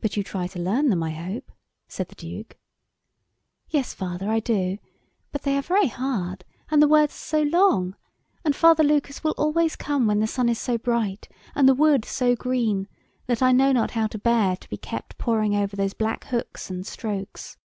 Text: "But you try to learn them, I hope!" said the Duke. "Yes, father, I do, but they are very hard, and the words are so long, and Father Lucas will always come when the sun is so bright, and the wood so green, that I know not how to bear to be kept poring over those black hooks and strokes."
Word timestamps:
"But 0.00 0.16
you 0.16 0.22
try 0.22 0.46
to 0.46 0.60
learn 0.60 0.90
them, 0.90 1.02
I 1.02 1.10
hope!" 1.10 1.50
said 1.88 2.06
the 2.08 2.14
Duke. 2.14 2.56
"Yes, 3.68 3.92
father, 3.92 4.30
I 4.30 4.38
do, 4.38 4.78
but 5.32 5.42
they 5.42 5.56
are 5.56 5.60
very 5.62 5.88
hard, 5.88 6.44
and 6.70 6.80
the 6.80 6.86
words 6.86 7.14
are 7.14 7.42
so 7.42 7.42
long, 7.42 7.96
and 8.44 8.54
Father 8.54 8.84
Lucas 8.84 9.24
will 9.24 9.34
always 9.36 9.74
come 9.74 10.06
when 10.06 10.20
the 10.20 10.28
sun 10.28 10.48
is 10.48 10.60
so 10.60 10.78
bright, 10.78 11.28
and 11.52 11.68
the 11.68 11.74
wood 11.74 12.04
so 12.04 12.36
green, 12.36 12.86
that 13.26 13.42
I 13.42 13.50
know 13.50 13.72
not 13.72 13.90
how 13.90 14.06
to 14.06 14.18
bear 14.18 14.54
to 14.54 14.70
be 14.70 14.76
kept 14.76 15.18
poring 15.18 15.56
over 15.56 15.74
those 15.74 15.94
black 15.94 16.26
hooks 16.26 16.70
and 16.70 16.86
strokes." 16.86 17.56